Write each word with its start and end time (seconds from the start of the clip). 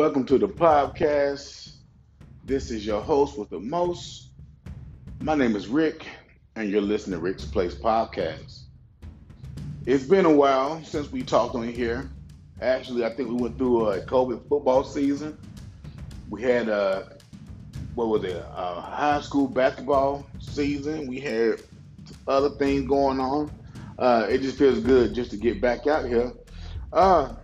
Welcome 0.00 0.24
to 0.28 0.38
the 0.38 0.48
podcast. 0.48 1.74
This 2.46 2.70
is 2.70 2.86
your 2.86 3.02
host 3.02 3.36
with 3.36 3.50
the 3.50 3.60
most. 3.60 4.28
My 5.20 5.34
name 5.34 5.54
is 5.54 5.68
Rick, 5.68 6.06
and 6.56 6.70
you're 6.70 6.80
listening 6.80 7.18
to 7.18 7.22
Rick's 7.22 7.44
Place 7.44 7.74
Podcast. 7.74 8.62
It's 9.84 10.04
been 10.04 10.24
a 10.24 10.32
while 10.32 10.82
since 10.84 11.12
we 11.12 11.22
talked 11.22 11.54
on 11.54 11.68
here. 11.68 12.08
Actually, 12.62 13.04
I 13.04 13.10
think 13.10 13.28
we 13.28 13.34
went 13.34 13.58
through 13.58 13.90
a 13.90 14.00
COVID 14.00 14.48
football 14.48 14.84
season. 14.84 15.36
We 16.30 16.40
had 16.40 16.70
a 16.70 17.18
what 17.94 18.08
was 18.08 18.24
it? 18.24 18.42
A 18.56 18.80
high 18.80 19.20
school 19.20 19.48
basketball 19.48 20.26
season. 20.38 21.08
We 21.08 21.20
had 21.20 21.60
other 22.26 22.48
things 22.48 22.88
going 22.88 23.20
on. 23.20 23.50
Uh, 23.98 24.26
it 24.30 24.40
just 24.40 24.56
feels 24.56 24.80
good 24.80 25.14
just 25.14 25.30
to 25.32 25.36
get 25.36 25.60
back 25.60 25.86
out 25.86 26.06
here. 26.06 26.32
Uh, 26.90 27.34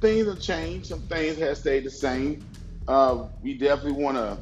things 0.00 0.26
have 0.26 0.40
changed. 0.40 0.86
Some 0.86 1.00
things 1.00 1.38
have 1.38 1.58
stayed 1.58 1.84
the 1.84 1.90
same. 1.90 2.44
Uh, 2.88 3.26
we 3.42 3.54
definitely 3.54 4.02
want 4.02 4.16
to 4.16 4.38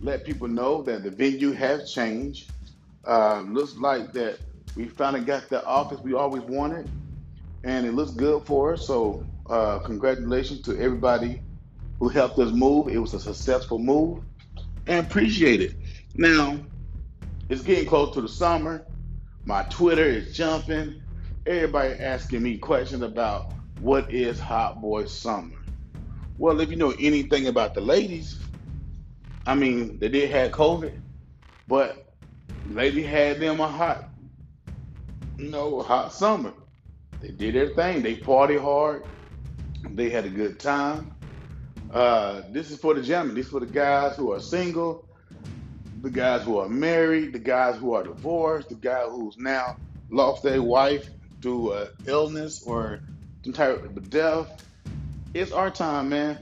let 0.00 0.24
people 0.24 0.48
know 0.48 0.82
that 0.82 1.02
the 1.02 1.10
venue 1.10 1.52
has 1.52 1.92
changed. 1.92 2.50
Uh, 3.04 3.42
looks 3.46 3.76
like 3.76 4.12
that 4.12 4.38
we 4.76 4.86
finally 4.86 5.24
got 5.24 5.48
the 5.48 5.64
office 5.64 6.00
we 6.00 6.14
always 6.14 6.42
wanted, 6.42 6.88
and 7.62 7.86
it 7.86 7.92
looks 7.92 8.12
good 8.12 8.44
for 8.44 8.72
us. 8.72 8.86
So, 8.86 9.24
uh, 9.48 9.78
congratulations 9.80 10.62
to 10.62 10.78
everybody 10.78 11.40
who 11.98 12.08
helped 12.08 12.38
us 12.38 12.50
move. 12.50 12.88
It 12.88 12.98
was 12.98 13.14
a 13.14 13.20
successful 13.20 13.78
move, 13.78 14.20
and 14.86 15.06
appreciate 15.06 15.60
it. 15.60 15.76
Now, 16.16 16.58
it's 17.48 17.62
getting 17.62 17.86
close 17.86 18.14
to 18.14 18.20
the 18.20 18.28
summer. 18.28 18.86
My 19.44 19.62
Twitter 19.64 20.04
is 20.04 20.34
jumping. 20.34 21.02
Everybody 21.46 21.94
asking 21.94 22.42
me 22.42 22.56
questions 22.56 23.02
about 23.02 23.52
what 23.80 24.12
is 24.12 24.38
Hot 24.40 24.80
Boy 24.80 25.06
Summer. 25.06 25.56
Well, 26.38 26.60
if 26.60 26.70
you 26.70 26.76
know 26.76 26.94
anything 26.98 27.46
about 27.46 27.74
the 27.74 27.80
ladies, 27.80 28.38
I 29.46 29.54
mean, 29.54 29.98
they 29.98 30.08
did 30.08 30.30
have 30.30 30.52
COVID, 30.52 30.98
but 31.68 32.12
lady 32.70 33.02
had 33.02 33.40
them 33.40 33.60
a 33.60 33.68
hot, 33.68 34.08
you 35.38 35.50
know, 35.50 35.80
hot 35.82 36.12
summer. 36.12 36.52
They 37.20 37.28
did 37.28 37.54
their 37.54 37.74
thing. 37.74 38.02
They 38.02 38.16
party 38.16 38.56
hard. 38.56 39.04
They 39.90 40.10
had 40.10 40.24
a 40.24 40.30
good 40.30 40.58
time. 40.58 41.14
Uh, 41.92 42.42
this 42.50 42.70
is 42.70 42.78
for 42.78 42.94
the 42.94 43.02
gentlemen. 43.02 43.36
This 43.36 43.46
is 43.46 43.52
for 43.52 43.60
the 43.60 43.66
guys 43.66 44.16
who 44.16 44.32
are 44.32 44.40
single, 44.40 45.06
the 46.02 46.10
guys 46.10 46.42
who 46.42 46.58
are 46.58 46.68
married, 46.68 47.32
the 47.32 47.38
guys 47.38 47.76
who 47.76 47.94
are 47.94 48.02
divorced, 48.02 48.70
the 48.70 48.74
guy 48.74 49.02
who's 49.02 49.38
now 49.38 49.76
lost 50.10 50.42
their 50.42 50.62
wife 50.62 51.08
through 51.40 51.70
uh, 51.70 51.88
illness 52.06 52.62
or 52.66 53.00
type 53.52 53.84
of 53.84 54.10
death. 54.10 54.64
It's 55.34 55.52
our 55.52 55.70
time, 55.70 56.10
man. 56.10 56.38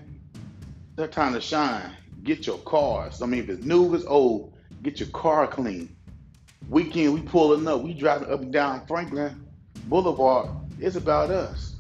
Our 0.99 1.07
time 1.07 1.33
to 1.35 1.41
shine. 1.41 1.91
Get 2.23 2.47
your 2.47 2.59
cars. 2.59 3.23
I 3.23 3.27
mean, 3.27 3.41
if 3.41 3.49
it's 3.49 3.65
new, 3.65 3.89
if 3.89 4.01
it's 4.01 4.09
old, 4.09 4.55
get 4.83 5.01
your 5.01 5.09
car 5.09 5.47
clean. 5.47 5.97
Weekend, 6.69 7.15
we 7.15 7.23
pulling 7.23 7.67
up. 7.67 7.83
We 7.83 7.95
driving 7.95 8.31
up 8.31 8.41
and 8.41 8.53
down 8.53 8.87
Franklin 8.87 9.47
Boulevard. 9.87 10.51
It's 10.79 10.97
about 10.97 11.31
us. 11.31 11.75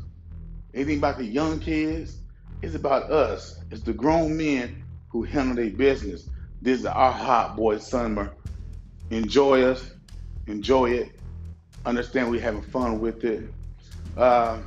Anything 0.74 0.98
about 0.98 1.18
the 1.18 1.24
young 1.24 1.60
kids, 1.60 2.18
it's 2.62 2.74
about 2.74 3.10
us. 3.10 3.60
It's 3.70 3.82
the 3.82 3.92
grown 3.92 4.36
men 4.36 4.82
who 5.08 5.22
handle 5.22 5.56
their 5.56 5.70
business. 5.70 6.28
This 6.62 6.80
is 6.80 6.86
our 6.86 7.12
hot 7.12 7.56
boy 7.56 7.78
summer. 7.78 8.32
Enjoy 9.10 9.62
us. 9.62 9.90
Enjoy 10.46 10.90
it. 10.90 11.20
Understand 11.84 12.30
we're 12.30 12.40
having 12.40 12.62
fun 12.62 13.00
with 13.00 13.24
it. 13.24 13.44
Uh, 14.16 14.58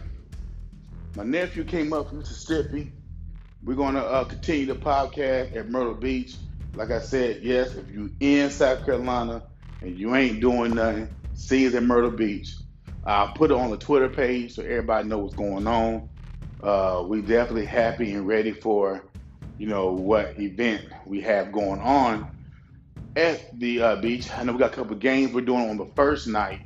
my 1.15 1.23
nephew 1.23 1.63
came 1.63 1.93
up 1.93 2.09
from 2.09 2.19
Mississippi. 2.19 2.91
We're 3.63 3.75
going 3.75 3.95
to 3.95 4.03
uh, 4.03 4.25
continue 4.25 4.65
the 4.65 4.75
podcast 4.75 5.55
at 5.55 5.69
Myrtle 5.69 5.93
Beach. 5.93 6.35
Like 6.75 6.91
I 6.91 6.99
said, 6.99 7.39
yes, 7.41 7.73
if 7.75 7.89
you 7.89 8.11
in 8.19 8.49
South 8.49 8.85
Carolina 8.85 9.43
and 9.81 9.97
you 9.97 10.13
ain't 10.13 10.41
doing 10.41 10.75
nothing, 10.75 11.09
see 11.33 11.65
us 11.67 11.73
at 11.73 11.83
Myrtle 11.83 12.11
Beach. 12.11 12.55
I'll 13.05 13.29
put 13.29 13.51
it 13.51 13.57
on 13.57 13.71
the 13.71 13.77
Twitter 13.77 14.09
page 14.09 14.55
so 14.55 14.63
everybody 14.63 15.07
know 15.07 15.19
what's 15.19 15.35
going 15.35 15.67
on. 15.67 16.09
Uh, 16.61 17.05
we 17.07 17.21
definitely 17.21 17.65
happy 17.65 18.13
and 18.13 18.27
ready 18.27 18.51
for, 18.51 19.05
you 19.57 19.67
know, 19.67 19.91
what 19.93 20.37
event 20.39 20.83
we 21.05 21.21
have 21.21 21.51
going 21.51 21.79
on 21.79 22.27
at 23.15 23.57
the 23.57 23.81
uh, 23.81 23.95
beach. 23.97 24.29
I 24.31 24.43
know 24.43 24.51
we 24.53 24.59
got 24.59 24.73
a 24.73 24.75
couple 24.75 24.95
games 24.97 25.31
we're 25.31 25.41
doing 25.41 25.69
on 25.69 25.77
the 25.77 25.89
first 25.95 26.27
night. 26.27 26.61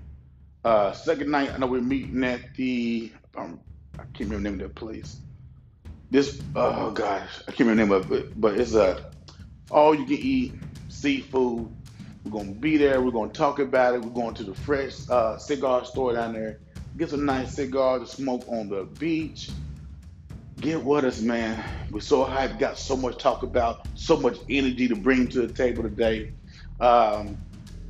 Uh, 0.64 0.92
second 0.94 1.30
night, 1.30 1.52
I 1.54 1.58
know 1.58 1.68
we're 1.68 1.82
meeting 1.82 2.24
at 2.24 2.56
the, 2.56 3.12
um, 3.38 3.60
I 4.00 4.18
can't 4.18 4.30
remember 4.30 4.38
the 4.38 4.44
name 4.44 4.54
of 4.54 4.60
that 4.60 4.76
place. 4.76 5.18
This, 6.12 6.42
oh 6.56 6.92
gosh, 6.92 7.30
I 7.48 7.52
can't 7.52 7.70
remember 7.70 8.00
the 8.00 8.06
name 8.08 8.20
of 8.20 8.30
it, 8.30 8.42
but 8.42 8.60
it's 8.60 8.74
a 8.74 9.12
all 9.70 9.94
you 9.94 10.06
can 10.06 10.18
eat 10.18 10.54
seafood. 10.88 11.70
We're 12.24 12.32
gonna 12.32 12.52
be 12.52 12.78
there. 12.78 13.02
We're 13.02 13.12
gonna 13.12 13.32
talk 13.32 13.60
about 13.60 13.96
it. 13.96 14.02
We're 14.02 14.10
going 14.10 14.36
to 14.36 14.44
the 14.44 14.56
fresh 14.56 14.98
uh, 15.10 15.38
cigar 15.38 15.86
store 15.86 16.14
down 16.14 16.34
there. 16.34 16.60
Get 16.98 17.12
some 17.12 17.26
nice 17.26 17.54
cigar 17.54 18.00
to 18.00 18.08
smoke 18.08 18.44
on 18.48 18.70
the 18.70 18.84
beach. 18.84 19.50
Get 20.60 20.84
with 20.84 21.06
us, 21.06 21.22
man. 21.22 21.64
We're 21.92 22.02
so 22.02 22.26
hyped. 22.26 22.60
Got 22.60 22.78
so 22.78 22.98
much 22.98 23.14
to 23.14 23.20
talk 23.20 23.44
about. 23.44 23.88
So 23.96 24.18
much 24.18 24.38
energy 24.50 24.88
to 24.88 24.96
bring 24.96 25.28
to 25.30 25.48
the 25.48 25.54
table 25.54 25.84
today. 25.84 26.34
Um, 26.80 27.38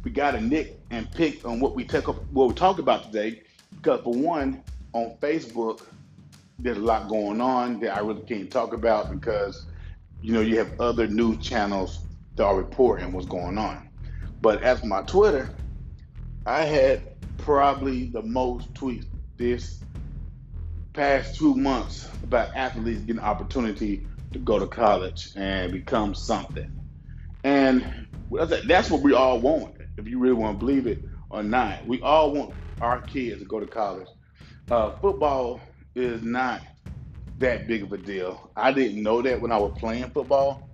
we 0.03 0.11
got 0.11 0.35
a 0.35 0.41
nick 0.41 0.79
and 0.91 1.09
pick 1.11 1.45
on 1.45 1.59
what 1.59 1.75
we 1.75 1.85
what 2.31 2.47
we 2.49 2.53
talk 2.53 2.79
about 2.79 3.05
today. 3.05 3.41
Because 3.75 4.01
for 4.01 4.13
one, 4.13 4.63
on 4.93 5.15
Facebook, 5.21 5.85
there's 6.59 6.77
a 6.77 6.81
lot 6.81 7.07
going 7.07 7.41
on 7.41 7.79
that 7.79 7.95
I 7.95 7.99
really 7.99 8.21
can't 8.21 8.51
talk 8.51 8.73
about 8.73 9.11
because 9.11 9.65
you 10.21 10.33
know 10.33 10.41
you 10.41 10.57
have 10.57 10.79
other 10.79 11.07
news 11.07 11.37
channels 11.37 12.05
that 12.35 12.45
are 12.45 12.57
reporting 12.57 13.11
what's 13.11 13.27
going 13.27 13.57
on. 13.57 13.89
But 14.41 14.61
as 14.63 14.83
my 14.83 15.01
Twitter, 15.03 15.49
I 16.45 16.63
had 16.63 17.01
probably 17.37 18.09
the 18.09 18.21
most 18.21 18.73
tweets 18.73 19.05
this 19.37 19.81
past 20.93 21.35
two 21.35 21.55
months 21.55 22.09
about 22.23 22.55
athletes 22.55 23.01
getting 23.01 23.21
opportunity 23.21 24.05
to 24.33 24.39
go 24.39 24.59
to 24.59 24.67
college 24.67 25.29
and 25.35 25.71
become 25.71 26.13
something. 26.13 26.69
And 27.43 28.07
that's 28.65 28.89
what 28.89 29.01
we 29.01 29.13
all 29.13 29.39
want, 29.39 29.75
if 29.97 30.07
you 30.07 30.19
really 30.19 30.33
want 30.33 30.59
to 30.59 30.65
believe 30.65 30.87
it 30.87 31.03
or 31.29 31.43
not. 31.43 31.85
We 31.87 32.01
all 32.01 32.33
want 32.33 32.53
our 32.81 33.01
kids 33.01 33.39
to 33.39 33.45
go 33.45 33.59
to 33.59 33.65
college. 33.65 34.07
Uh, 34.69 34.91
football 35.01 35.61
is 35.99 36.23
not 36.23 36.61
that 37.39 37.67
big 37.67 37.83
of 37.83 37.93
a 37.93 37.97
deal. 37.97 38.51
I 38.55 38.71
didn't 38.71 39.03
know 39.03 39.21
that 39.21 39.39
when 39.39 39.51
I 39.51 39.57
was 39.57 39.77
playing 39.77 40.09
football, 40.09 40.69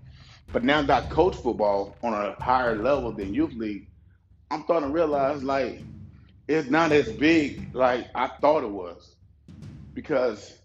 but 0.52 0.64
now 0.64 0.82
that 0.82 1.04
I 1.04 1.08
coach 1.08 1.36
football 1.36 1.96
on 2.04 2.14
a 2.14 2.34
higher 2.42 2.76
level 2.76 3.12
than 3.12 3.34
youth 3.34 3.54
league, 3.54 3.88
I'm 4.52 4.64
starting 4.64 4.90
to 4.90 4.94
realize 4.94 5.44
like 5.44 5.82
it's 6.48 6.70
not 6.70 6.92
as 6.92 7.12
big 7.12 7.74
like 7.74 8.08
I 8.16 8.28
thought 8.28 8.64
it 8.64 8.70
was, 8.70 9.16
because 9.94 10.60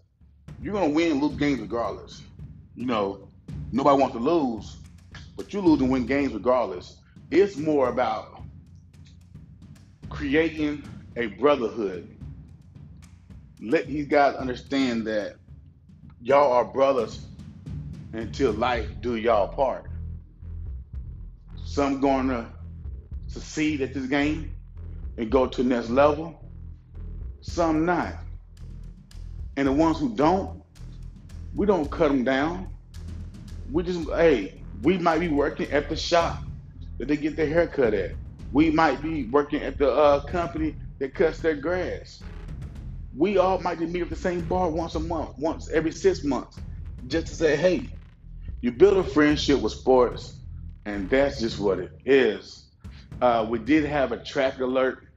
you're 0.61 0.73
gonna 0.73 0.89
win 0.89 1.19
lose 1.19 1.35
games 1.37 1.59
regardless. 1.59 2.21
You 2.75 2.85
know, 2.85 3.27
nobody 3.71 3.99
wants 3.99 4.15
to 4.15 4.21
lose, 4.21 4.77
but 5.35 5.53
you 5.53 5.61
lose 5.61 5.81
and 5.81 5.91
win 5.91 6.05
games 6.05 6.33
regardless. 6.33 6.97
It's 7.31 7.57
more 7.57 7.89
about 7.89 8.43
creating 10.09 10.83
a 11.15 11.27
brotherhood. 11.27 12.07
Let 13.63 13.85
these 13.85 14.07
guys 14.07 14.35
understand 14.35 15.05
that 15.05 15.35
y'all 16.19 16.51
are 16.51 16.65
brothers 16.65 17.27
until 18.11 18.53
life 18.53 18.87
do 19.01 19.17
y'all 19.17 19.49
part. 19.49 19.85
Some 21.63 22.01
to 22.01 22.47
succeed 23.27 23.81
at 23.81 23.93
this 23.93 24.07
game 24.07 24.55
and 25.17 25.31
go 25.31 25.45
to 25.45 25.61
the 25.61 25.69
next 25.69 25.89
level. 25.89 26.43
Some 27.41 27.85
not. 27.85 28.15
And 29.57 29.67
the 29.67 29.71
ones 29.71 29.99
who 29.99 30.15
don't, 30.15 30.63
we 31.55 31.67
don't 31.67 31.89
cut 31.91 32.07
them 32.07 32.23
down. 32.23 32.67
We 33.71 33.83
just, 33.83 34.09
hey, 34.09 34.59
we 34.81 34.97
might 34.97 35.19
be 35.19 35.27
working 35.27 35.71
at 35.71 35.87
the 35.87 35.95
shop 35.95 36.43
that 36.97 37.07
they 37.07 37.15
get 37.15 37.35
their 37.35 37.47
hair 37.47 37.67
cut 37.67 37.93
at. 37.93 38.13
We 38.51 38.71
might 38.71 39.03
be 39.03 39.25
working 39.25 39.61
at 39.61 39.77
the 39.77 39.91
uh, 39.91 40.21
company 40.21 40.75
that 40.97 41.13
cuts 41.13 41.39
their 41.39 41.55
grass. 41.55 42.23
We 43.15 43.37
all 43.37 43.59
might 43.59 43.79
just 43.79 43.91
meet 43.91 44.01
at 44.01 44.09
the 44.09 44.15
same 44.15 44.41
bar 44.41 44.69
once 44.69 44.95
a 44.95 44.99
month, 44.99 45.37
once 45.37 45.69
every 45.69 45.91
six 45.91 46.23
months, 46.23 46.57
just 47.07 47.27
to 47.27 47.33
say, 47.33 47.55
hey, 47.55 47.89
you 48.61 48.71
build 48.71 48.97
a 48.97 49.03
friendship 49.03 49.59
with 49.59 49.73
sports, 49.73 50.37
and 50.85 51.09
that's 51.09 51.39
just 51.39 51.59
what 51.59 51.79
it 51.79 51.91
is. 52.05 52.65
Uh, 53.21 53.45
we 53.49 53.59
did 53.59 53.85
have 53.85 54.11
a 54.11 54.17
traffic 54.17 54.61
alert 54.61 55.07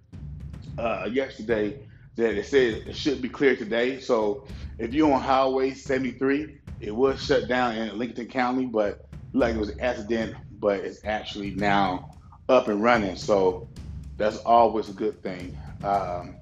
uh, 0.79 1.09
yesterday 1.11 1.79
that 2.17 2.37
it 2.37 2.47
said 2.47 2.87
it 2.87 2.97
should 2.97 3.21
be 3.23 3.29
clear 3.29 3.57
today. 3.57 4.01
So 4.01 4.47
if 4.79 4.93
you're 4.93 5.13
on 5.13 5.21
Highway 5.21 5.73
73, 5.73 6.59
it 6.81 6.95
was 6.95 7.25
shut 7.25 7.49
down 7.49 7.77
in 7.77 7.99
Lincoln 7.99 8.27
County, 8.27 8.67
but 8.67 9.07
like 9.33 9.55
it 9.55 9.59
was 9.59 9.71
an 9.71 9.81
accident, 9.81 10.37
but 10.59 10.81
it's 10.81 11.05
actually 11.05 11.51
now 11.51 12.11
up 12.49 12.69
and 12.69 12.83
running. 12.83 13.17
So 13.17 13.69
that's 14.17 14.39
always 14.39 14.89
a 14.89 14.93
good 14.93 15.23
thing. 15.23 15.57
Um, 15.83 16.37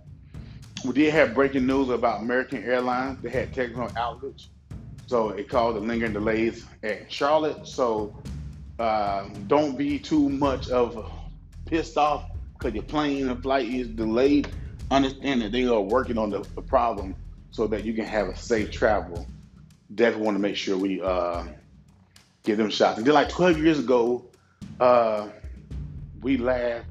we 0.84 0.93
did 0.93 1.12
have 1.12 1.34
breaking 1.34 1.67
news 1.67 1.88
about 1.90 2.23
American 2.23 2.64
Airlines. 2.64 3.19
They 3.23 3.31
had 3.31 3.55
technical 3.55 3.88
outage 3.88 4.49
So 5.06 5.31
it 5.31 5.49
caused 5.49 5.76
the 5.76 5.81
lingering 5.81 6.12
delays 6.12 6.64
at 6.82 7.11
Charlotte. 7.12 7.67
So 7.67 8.17
uh, 8.79 9.29
don't 9.46 9.76
be 9.76 9.99
too 9.99 10.29
much 10.29 10.70
of 10.70 11.11
pissed 11.67 11.96
off 11.96 12.31
because 12.55 12.75
your 12.75 12.82
plane 12.84 13.29
and 13.29 13.43
flight 13.43 13.69
is 13.69 13.88
delayed. 13.88 14.49
Understand 14.90 15.43
that 15.43 15.52
they 15.52 15.67
are 15.67 15.81
working 15.81 16.19
on 16.19 16.31
the, 16.31 16.40
the 16.55 16.62
problem 16.62 17.14
so 17.50 17.67
that 17.69 17.85
you 17.85 17.93
can 17.94 18.05
have 18.05 18.28
a 18.28 18.37
safe 18.37 18.70
travel. 18.70 19.26
Definitely 19.94 20.25
want 20.25 20.37
to 20.37 20.40
make 20.40 20.56
sure 20.56 20.76
we 20.76 21.00
uh, 21.00 21.44
give 22.43 22.58
them 22.58 22.70
shots. 22.70 22.99
And 22.99 23.06
then 23.06 23.14
like 23.14 23.28
12 23.28 23.58
years 23.58 23.78
ago, 23.78 24.25
uh, 24.81 25.28
we 26.23 26.38
laughed. 26.38 26.87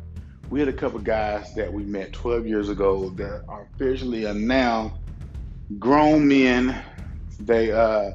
We 0.52 0.60
had 0.60 0.68
a 0.68 0.74
couple 0.74 1.00
guys 1.00 1.54
that 1.54 1.72
we 1.72 1.84
met 1.84 2.12
12 2.12 2.46
years 2.46 2.68
ago 2.68 3.10
that 3.12 3.46
are 3.48 3.70
officially 3.74 4.26
are 4.26 4.34
now 4.34 5.00
grown 5.80 6.28
men. 6.28 6.84
They 7.40 7.72
uh, 7.72 8.12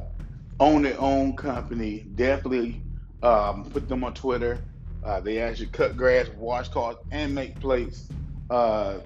own 0.60 0.82
their 0.82 1.00
own 1.00 1.34
company. 1.34 2.00
Definitely 2.14 2.82
um, 3.22 3.64
put 3.70 3.88
them 3.88 4.04
on 4.04 4.12
Twitter. 4.12 4.58
Uh, 5.02 5.18
they 5.20 5.40
actually 5.40 5.68
cut 5.68 5.96
grass, 5.96 6.28
wash 6.36 6.68
cars, 6.68 6.96
and 7.10 7.34
make 7.34 7.58
plates. 7.58 8.06
Uh, 8.50 8.98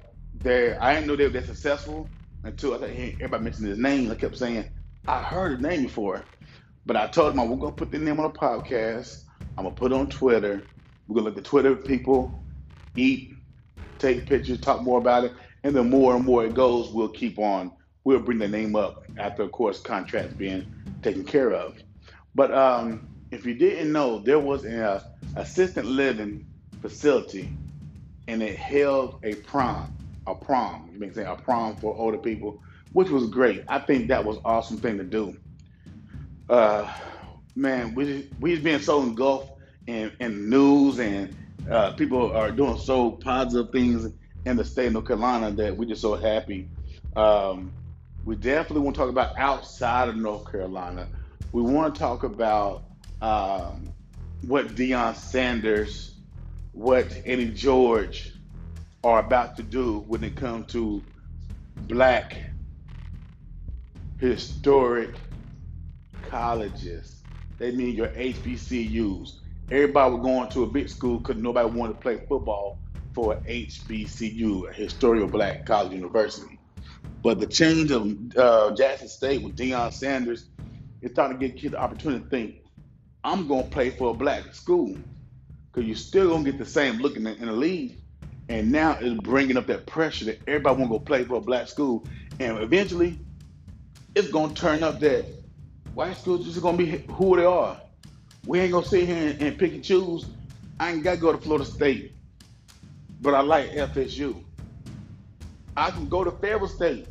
I 0.44 0.94
didn't 0.94 1.06
know 1.06 1.14
they 1.14 1.22
were 1.22 1.30
that 1.30 1.46
successful 1.46 2.10
until 2.42 2.74
I 2.74 2.78
think 2.78 3.14
everybody 3.14 3.44
mentioned 3.44 3.68
his 3.68 3.78
name. 3.78 4.10
I 4.10 4.16
kept 4.16 4.38
saying, 4.38 4.68
I 5.06 5.22
heard 5.22 5.52
his 5.52 5.60
name 5.60 5.84
before. 5.84 6.24
But 6.84 6.96
I 6.96 7.06
told 7.06 7.36
them, 7.36 7.46
going 7.46 7.60
to 7.60 7.70
put 7.70 7.92
the 7.92 7.98
name 8.00 8.18
on 8.18 8.26
a 8.26 8.30
podcast. 8.30 9.22
I'm 9.56 9.62
going 9.62 9.76
to 9.76 9.80
put 9.80 9.92
it 9.92 9.94
on 9.94 10.08
Twitter. 10.08 10.66
We're 11.06 11.14
going 11.14 11.26
to 11.26 11.30
let 11.30 11.36
the 11.36 11.48
Twitter 11.48 11.76
people 11.76 12.40
eat, 12.96 13.34
take 13.98 14.26
pictures, 14.26 14.60
talk 14.60 14.82
more 14.82 14.98
about 14.98 15.24
it. 15.24 15.32
And 15.62 15.74
the 15.74 15.84
more 15.84 16.16
and 16.16 16.24
more 16.24 16.44
it 16.44 16.54
goes, 16.54 16.90
we'll 16.90 17.08
keep 17.08 17.38
on. 17.38 17.72
We'll 18.04 18.20
bring 18.20 18.38
the 18.38 18.48
name 18.48 18.76
up 18.76 19.04
after, 19.18 19.42
of 19.42 19.52
course, 19.52 19.80
contracts 19.80 20.34
being 20.34 20.72
taken 21.02 21.24
care 21.24 21.52
of. 21.52 21.78
But 22.34 22.52
um, 22.54 23.06
if 23.30 23.44
you 23.44 23.54
didn't 23.54 23.92
know, 23.92 24.18
there 24.18 24.38
was 24.38 24.64
an 24.64 24.80
uh, 24.80 25.02
assistant 25.36 25.86
living 25.86 26.46
facility, 26.80 27.50
and 28.28 28.42
it 28.42 28.56
held 28.56 29.20
a 29.22 29.34
prom, 29.34 29.92
a 30.26 30.34
prom. 30.34 30.88
You 30.92 30.98
may 30.98 31.12
say 31.12 31.24
a 31.24 31.36
prom 31.36 31.76
for 31.76 31.94
older 31.96 32.18
people, 32.18 32.62
which 32.92 33.10
was 33.10 33.28
great. 33.28 33.64
I 33.68 33.80
think 33.80 34.08
that 34.08 34.24
was 34.24 34.38
awesome 34.44 34.78
thing 34.78 34.96
to 34.98 35.04
do. 35.04 35.36
Uh, 36.48 36.92
man, 37.54 37.94
we 37.94 38.28
we 38.40 38.52
just 38.52 38.64
been 38.64 38.80
so 38.80 39.02
engulfed 39.02 39.52
in, 39.86 40.10
in 40.20 40.48
news 40.48 40.98
and 40.98 41.36
uh, 41.70 41.92
people 41.92 42.32
are 42.32 42.50
doing 42.50 42.78
so 42.78 43.12
positive 43.12 43.70
things 43.72 44.12
in 44.44 44.56
the 44.56 44.64
state 44.64 44.88
of 44.88 44.92
North 44.94 45.06
Carolina 45.06 45.50
that 45.52 45.76
we're 45.76 45.88
just 45.88 46.02
so 46.02 46.14
happy. 46.16 46.68
Um, 47.14 47.72
we 48.24 48.36
definitely 48.36 48.80
want 48.80 48.96
to 48.96 49.00
talk 49.00 49.10
about 49.10 49.38
outside 49.38 50.08
of 50.08 50.16
North 50.16 50.50
Carolina. 50.50 51.06
We 51.52 51.62
want 51.62 51.94
to 51.94 51.98
talk 51.98 52.22
about 52.22 52.84
um, 53.22 53.92
what 54.46 54.68
Deion 54.68 55.14
Sanders, 55.14 56.14
what 56.72 57.06
Eddie 57.24 57.50
George 57.50 58.32
are 59.02 59.20
about 59.20 59.56
to 59.56 59.62
do 59.62 60.00
when 60.06 60.24
it 60.24 60.36
comes 60.36 60.72
to 60.72 61.02
black 61.76 62.36
historic 64.18 65.14
colleges. 66.28 67.22
They 67.58 67.72
mean 67.72 67.94
your 67.94 68.08
HBCUs. 68.08 69.40
Everybody 69.70 70.14
was 70.14 70.22
going 70.22 70.50
to 70.50 70.64
a 70.64 70.66
big 70.66 70.88
school 70.88 71.18
because 71.18 71.40
nobody 71.40 71.68
wanted 71.70 71.94
to 71.94 72.00
play 72.00 72.18
football 72.28 72.80
for 73.14 73.40
HBCU, 73.48 74.68
a 74.68 74.72
historical 74.72 75.28
black 75.28 75.66
college 75.66 75.92
university. 75.92 76.58
But 77.22 77.38
the 77.40 77.46
change 77.46 77.90
of 77.92 78.08
uh, 78.36 78.74
Jackson 78.74 79.08
State 79.08 79.42
with 79.42 79.56
Deion 79.56 79.92
Sanders, 79.92 80.48
it's 81.02 81.14
starting 81.14 81.38
to 81.38 81.46
give 81.48 81.56
kids 81.56 81.72
the 81.72 81.80
opportunity 81.80 82.24
to 82.24 82.30
think, 82.30 82.56
I'm 83.22 83.46
going 83.46 83.64
to 83.64 83.70
play 83.70 83.90
for 83.90 84.10
a 84.10 84.14
black 84.14 84.54
school. 84.54 84.96
Because 85.72 85.86
you're 85.86 85.96
still 85.96 86.30
going 86.30 86.44
to 86.44 86.50
get 86.52 86.58
the 86.58 86.66
same 86.66 86.98
look 86.98 87.16
in 87.16 87.24
the, 87.24 87.36
in 87.36 87.46
the 87.46 87.52
league. 87.52 87.98
And 88.48 88.72
now 88.72 88.98
it's 89.00 89.20
bringing 89.20 89.56
up 89.56 89.68
that 89.68 89.86
pressure 89.86 90.24
that 90.26 90.42
everybody 90.48 90.80
want 90.80 90.92
to 90.92 90.98
go 90.98 91.04
play 91.04 91.24
for 91.24 91.36
a 91.36 91.40
black 91.40 91.68
school. 91.68 92.06
And 92.40 92.58
eventually, 92.58 93.20
it's 94.16 94.30
going 94.30 94.54
to 94.54 94.60
turn 94.60 94.82
up 94.82 94.98
that 95.00 95.26
white 95.94 96.16
schools 96.16 96.44
just 96.46 96.60
going 96.60 96.78
to 96.78 96.84
be 96.84 97.04
who 97.12 97.36
they 97.36 97.44
are. 97.44 97.80
We 98.46 98.60
ain't 98.60 98.72
to 98.72 98.88
sit 98.88 99.06
here 99.06 99.16
and, 99.16 99.42
and 99.42 99.58
pick 99.58 99.72
and 99.72 99.84
choose. 99.84 100.26
I 100.78 100.92
ain't 100.92 101.02
got 101.02 101.16
to 101.16 101.20
go 101.20 101.32
to 101.32 101.38
Florida 101.38 101.64
State, 101.64 102.14
but 103.20 103.34
I 103.34 103.40
like 103.40 103.70
FSU. 103.72 104.42
I 105.76 105.90
can 105.90 106.08
go 106.08 106.24
to 106.24 106.30
Fayetteville 106.30 106.68
State, 106.68 107.06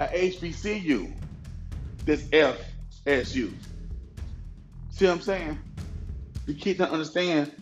a 0.00 0.06
HBCU, 0.06 1.12
this 2.04 2.22
FSU. 2.24 3.52
See 4.90 5.04
what 5.04 5.12
I'm 5.12 5.20
saying? 5.20 5.58
The 6.46 6.54
kids 6.54 6.78
don't 6.78 6.90
understand 6.90 7.52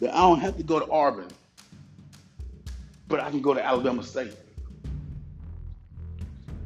that 0.00 0.14
I 0.14 0.18
don't 0.18 0.40
have 0.40 0.56
to 0.56 0.62
go 0.62 0.80
to 0.80 0.90
Auburn, 0.90 1.28
but 3.06 3.20
I 3.20 3.30
can 3.30 3.40
go 3.40 3.54
to 3.54 3.64
Alabama 3.64 4.02
State. 4.02 4.34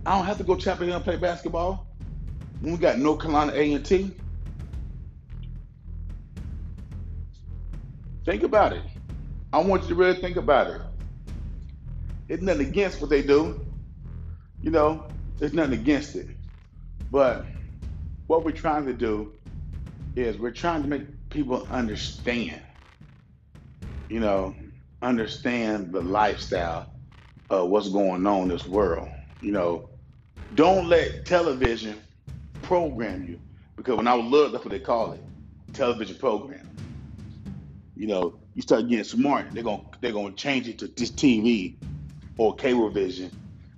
I 0.07 0.17
don't 0.17 0.25
have 0.25 0.39
to 0.39 0.45
go 0.45 0.57
Chapel 0.57 0.87
Hill 0.87 0.97
and 0.97 1.05
play 1.05 1.17
basketball 1.17 1.87
when 2.61 2.73
we 2.73 2.79
got 2.79 2.99
North 2.99 3.21
Carolina 3.21 3.53
A&T. 3.55 4.13
Think 8.27 8.43
about 8.43 8.73
it. 8.73 8.83
I 9.53 9.61
want 9.61 9.83
you 9.83 9.91
to 9.91 9.95
really 9.95 10.21
think 10.21 10.37
about 10.37 10.67
it. 10.67 10.81
It's 12.29 12.43
nothing 12.43 12.67
against 12.67 13.01
what 13.01 13.09
they 13.09 13.23
do. 13.23 13.65
You 14.61 14.73
know, 14.73 15.07
there's 15.39 15.53
nothing 15.53 15.75
against 15.75 16.17
it. 16.17 16.27
But 17.13 17.47
what 18.27 18.45
we're 18.45 18.51
trying 18.51 18.85
to 18.87 18.93
do 18.93 19.33
is 20.17 20.39
we're 20.39 20.51
trying 20.51 20.83
to 20.83 20.89
make 20.89 21.03
people 21.31 21.69
understand, 21.71 22.61
you 24.09 24.19
know, 24.19 24.57
understand 25.03 25.93
the 25.93 26.01
lifestyle 26.01 26.91
of 27.49 27.69
what's 27.69 27.91
going 27.91 28.27
on 28.27 28.43
in 28.43 28.49
this 28.49 28.67
world. 28.67 29.09
You 29.41 29.53
know, 29.53 29.89
don't 30.57 30.89
let 30.89 31.27
television 31.27 32.03
program 32.63 33.25
you. 33.29 33.39
Because 33.77 33.97
when 33.99 34.09
I 34.09 34.15
was 34.15 34.27
little, 34.27 34.51
that's 34.51 34.65
what 34.65 34.73
they 34.73 34.81
call 34.81 35.13
it, 35.13 35.21
television 35.75 36.17
program. 36.17 36.67
You 37.97 38.07
know, 38.07 38.39
you 38.55 38.63
start 38.63 38.89
getting 38.89 39.05
smart, 39.05 39.53
they're 39.53 39.63
gonna 39.63 39.83
they're 40.01 40.13
gonna 40.13 40.35
change 40.35 40.69
it 40.69 40.79
to 40.79 40.87
this 40.89 41.11
TV 41.11 41.77
or 42.37 42.55
cable 42.55 42.91
vision. 42.91 43.31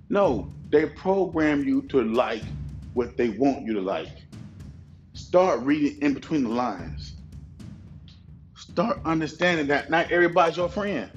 No, 0.09 0.51
they 0.69 0.85
program 0.85 1.63
you 1.63 1.83
to 1.83 2.03
like 2.03 2.43
what 2.93 3.15
they 3.15 3.29
want 3.29 3.65
you 3.65 3.73
to 3.73 3.81
like. 3.81 4.09
Start 5.13 5.61
reading 5.61 6.01
in 6.01 6.13
between 6.13 6.43
the 6.43 6.49
lines. 6.49 7.13
Start 8.55 8.99
understanding 9.05 9.67
that 9.67 9.89
not 9.89 10.11
everybody's 10.11 10.57
your 10.57 10.69
friend. 10.69 11.09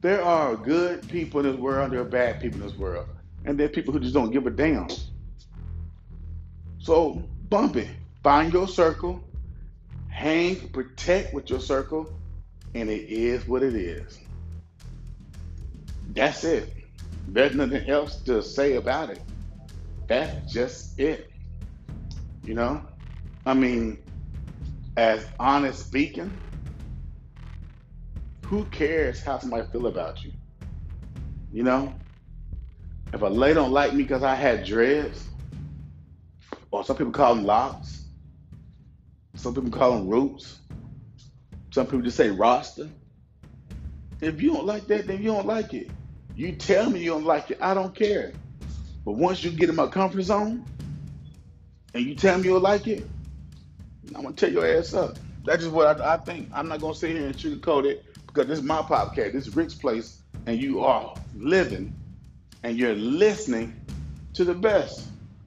There 0.00 0.22
are 0.22 0.54
good 0.54 1.08
people 1.08 1.40
in 1.40 1.46
this 1.52 1.56
world, 1.56 1.92
there 1.92 2.00
are 2.00 2.04
bad 2.04 2.40
people 2.40 2.60
in 2.60 2.68
this 2.68 2.76
world, 2.78 3.06
and 3.44 3.58
there 3.58 3.66
are 3.66 3.70
people 3.70 3.92
who 3.92 4.00
just 4.00 4.14
don't 4.14 4.30
give 4.30 4.46
a 4.46 4.50
damn. 4.50 4.88
So 6.78 7.22
bump 7.48 7.76
it. 7.76 7.88
Find 8.22 8.52
your 8.52 8.68
circle, 8.68 9.22
hang, 10.18 10.56
protect 10.70 11.32
with 11.32 11.48
your 11.48 11.60
circle, 11.60 12.12
and 12.74 12.90
it 12.90 13.08
is 13.08 13.46
what 13.46 13.62
it 13.62 13.76
is. 13.76 14.18
That's 16.12 16.42
it. 16.42 16.74
There's 17.28 17.54
nothing 17.54 17.88
else 17.88 18.16
to 18.22 18.42
say 18.42 18.74
about 18.74 19.10
it. 19.10 19.20
That's 20.08 20.52
just 20.52 20.98
it. 20.98 21.30
You 22.42 22.54
know? 22.54 22.82
I 23.46 23.54
mean, 23.54 24.02
as 24.96 25.24
honest 25.38 25.86
speaking, 25.86 26.32
who 28.44 28.64
cares 28.66 29.22
how 29.22 29.38
somebody 29.38 29.68
feel 29.70 29.86
about 29.86 30.24
you? 30.24 30.32
You 31.52 31.62
know? 31.62 31.94
If 33.12 33.22
a 33.22 33.26
lady 33.26 33.54
don't 33.54 33.70
like 33.70 33.94
me 33.94 34.02
because 34.02 34.24
I 34.24 34.34
had 34.34 34.64
dreads, 34.64 35.28
or 36.72 36.82
some 36.82 36.96
people 36.96 37.12
call 37.12 37.36
them 37.36 37.44
locks, 37.44 38.07
some 39.38 39.54
people 39.54 39.70
call 39.70 39.92
them 39.92 40.08
roots, 40.08 40.58
some 41.70 41.86
people 41.86 42.02
just 42.02 42.16
say 42.16 42.30
roster. 42.30 42.88
If 44.20 44.42
you 44.42 44.52
don't 44.52 44.66
like 44.66 44.86
that, 44.88 45.06
then 45.06 45.18
you 45.18 45.28
don't 45.30 45.46
like 45.46 45.74
it. 45.74 45.90
You 46.34 46.52
tell 46.52 46.90
me 46.90 47.00
you 47.00 47.12
don't 47.12 47.24
like 47.24 47.50
it, 47.50 47.58
I 47.60 47.74
don't 47.74 47.94
care. 47.94 48.32
But 49.04 49.12
once 49.12 49.42
you 49.42 49.50
get 49.50 49.68
in 49.68 49.76
my 49.76 49.86
comfort 49.86 50.22
zone, 50.22 50.64
and 51.94 52.04
you 52.04 52.14
tell 52.14 52.38
me 52.38 52.48
you 52.48 52.58
like 52.58 52.86
it, 52.86 53.06
I'm 54.14 54.22
gonna 54.22 54.34
tear 54.34 54.50
your 54.50 54.66
ass 54.66 54.94
up. 54.94 55.18
That's 55.44 55.62
just 55.62 55.72
what 55.72 56.00
I, 56.00 56.14
I, 56.14 56.16
think. 56.18 56.48
I'm 56.52 56.68
not 56.68 56.80
gonna 56.80 56.94
sit 56.94 57.16
here 57.16 57.26
and 57.26 57.34
sugarcoat 57.34 57.86
it 57.86 58.04
because 58.26 58.46
this 58.46 58.58
is 58.58 58.64
my 58.64 58.82
podcast. 58.82 59.32
This 59.32 59.46
is 59.46 59.56
Rick's 59.56 59.74
place, 59.74 60.22
and 60.46 60.60
you 60.60 60.80
are 60.80 61.14
living 61.36 61.94
and 62.62 62.76
you're 62.76 62.94
listening 62.94 63.80
to 64.34 64.44
the 64.44 64.54
best. 64.54 65.06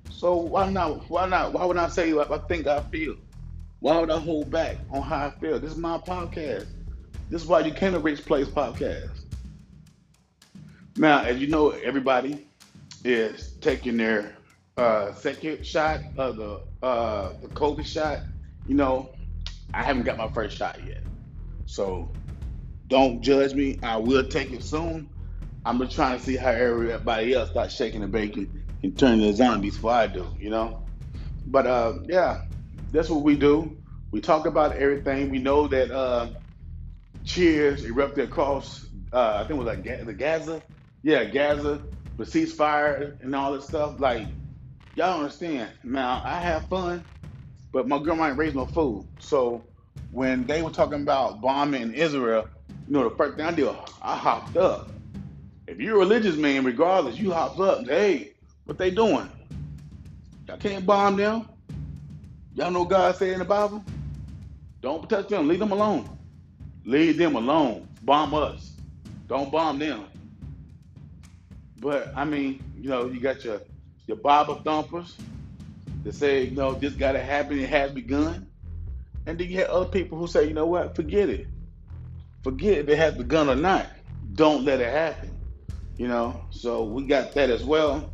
So 0.10 0.36
why 0.36 0.69
not? 0.69 1.10
Why 1.10 1.27
not? 1.27 1.53
Why 1.53 1.65
would 1.65 1.77
I 1.77 1.89
say 1.89 2.13
what 2.13 2.31
I 2.31 2.38
think 2.39 2.67
I 2.67 2.81
feel? 2.81 3.15
Why 3.81 4.00
would 4.00 4.11
I 4.11 4.19
hold 4.19 4.51
back 4.51 4.77
on 4.91 5.01
how 5.01 5.25
I 5.25 5.29
feel? 5.31 5.59
This 5.59 5.71
is 5.71 5.77
my 5.77 5.97
podcast. 5.97 6.67
This 7.31 7.41
is 7.41 7.47
why 7.47 7.61
you 7.61 7.71
came 7.73 7.93
to 7.93 8.00
Rick's 8.00 8.21
Place 8.21 8.47
podcast. 8.47 9.09
Now, 10.97 11.23
as 11.23 11.39
you 11.39 11.47
know, 11.47 11.71
everybody 11.71 12.47
is 13.03 13.53
taking 13.59 13.97
their 13.97 14.35
uh, 14.77 15.13
second 15.13 15.65
shot 15.65 16.01
of 16.15 16.38
the 16.38 16.61
uh, 16.83 17.33
the 17.41 17.47
COVID 17.47 17.83
shot, 17.83 18.19
you 18.67 18.75
know, 18.75 19.09
I 19.73 19.81
haven't 19.81 20.03
got 20.03 20.15
my 20.15 20.27
first 20.27 20.55
shot 20.55 20.77
yet. 20.85 21.01
So 21.65 22.07
don't 22.88 23.21
judge 23.23 23.55
me. 23.55 23.79
I 23.81 23.97
will 23.97 24.27
take 24.27 24.51
it 24.51 24.63
soon. 24.63 25.09
I'm 25.65 25.79
just 25.79 25.95
trying 25.95 26.19
to 26.19 26.23
see 26.23 26.35
how 26.35 26.51
everybody 26.51 27.33
else 27.33 27.50
starts 27.50 27.75
shaking 27.75 28.03
and 28.03 28.11
baking 28.11 28.63
and 28.83 28.95
turning 28.95 29.21
into 29.21 29.35
zombies 29.35 29.73
before 29.73 29.93
I 29.93 30.05
do, 30.05 30.27
you 30.39 30.51
know? 30.51 30.83
But 31.47 31.65
uh, 31.65 31.93
yeah, 32.07 32.41
that's 32.91 33.10
what 33.10 33.24
we 33.24 33.36
do. 33.36 33.77
We 34.12 34.21
talk 34.21 34.45
about 34.45 34.75
everything. 34.75 35.31
We 35.31 35.39
know 35.39 35.67
that 35.67 35.91
uh, 35.91 36.29
cheers 37.24 37.86
erupted 37.86 38.25
across, 38.25 38.86
uh, 39.13 39.36
I 39.36 39.39
think 39.48 39.51
it 39.51 39.63
was 39.63 39.67
like 39.67 40.05
the 40.05 40.13
Gaza. 40.13 40.63
Yeah, 41.03 41.24
Gaza, 41.25 41.81
the 42.17 42.25
ceasefire 42.25 43.19
and 43.21 43.36
all 43.36 43.53
this 43.53 43.67
stuff. 43.67 44.00
Like, 44.00 44.27
y'all 44.95 45.19
understand. 45.19 45.71
Now, 45.83 46.21
I 46.24 46.39
have 46.41 46.67
fun, 46.67 47.05
but 47.71 47.88
my 47.88 48.00
grandma 48.00 48.27
ain't 48.29 48.38
raised 48.38 48.55
no 48.55 48.65
food. 48.65 49.07
So 49.19 49.63
when 50.12 50.45
they 50.45 50.62
were 50.62 50.69
talking 50.69 51.01
about 51.01 51.41
bombing 51.41 51.93
Israel, 51.93 52.48
you 52.88 52.93
know, 52.93 53.07
the 53.10 53.15
first 53.15 53.38
thing 53.38 53.45
I 53.45 53.51
did, 53.51 53.69
I 54.01 54.15
hopped 54.15 54.57
up. 54.57 54.91
If 55.67 55.79
you're 55.79 55.95
a 55.95 56.00
religious 56.00 56.36
man, 56.36 56.65
regardless, 56.65 57.17
you 57.17 57.31
hop 57.31 57.60
up 57.60 57.88
hey, 57.88 58.33
what 58.65 58.77
they 58.77 58.91
doing? 58.91 59.29
Y'all 60.48 60.57
can't 60.57 60.86
bomb 60.86 61.15
them. 61.15 61.48
Y'all 62.53 62.72
know 62.72 62.86
God 62.86 63.15
said 63.15 63.29
in 63.29 63.39
the 63.39 63.46
Bible? 63.46 63.84
Don't 64.81 65.10
touch 65.10 65.29
them. 65.29 65.48
Leave 65.48 65.60
them 65.60 65.72
alone. 65.72 66.10
Leave 66.86 67.17
them 67.17 67.36
alone. 67.36 67.88
Bomb 68.03 68.34
us. 68.34 68.74
Don't 69.27 69.51
bomb 69.51 69.79
them. 69.79 70.05
But 71.77 72.12
I 72.15 72.25
mean, 72.25 72.62
you 72.79 72.89
know, 72.89 73.05
you 73.05 73.20
got 73.20 73.43
your 73.46 73.62
your 74.08 74.17
Bible 74.17 74.55
thumpers 74.55 75.15
that 76.03 76.13
say, 76.13 76.43
you 76.43 76.55
know, 76.55 76.74
this 76.74 76.93
gotta 76.93 77.20
happen, 77.20 77.60
it 77.60 77.70
has 77.70 77.91
begun. 77.91 78.48
And 79.25 79.38
then 79.38 79.50
you 79.50 79.58
have 79.60 79.70
other 79.70 79.89
people 79.89 80.17
who 80.17 80.27
say, 80.27 80.48
you 80.48 80.53
know 80.53 80.65
what, 80.65 80.96
forget 80.96 81.29
it. 81.29 81.48
Forget 82.43 82.79
if 82.79 82.89
it 82.89 82.98
has 82.98 83.15
begun 83.15 83.50
or 83.50 83.55
not. 83.55 83.88
Don't 84.34 84.65
let 84.65 84.81
it 84.81 84.91
happen. 84.91 85.31
You 85.98 86.08
know, 86.08 86.43
so 86.50 86.84
we 86.84 87.05
got 87.05 87.34
that 87.34 87.50
as 87.50 87.63
well. 87.63 88.12